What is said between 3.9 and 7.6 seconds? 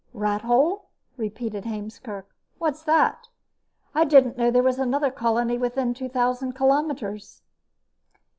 I didn't know there was another colony within two thousand kilometers."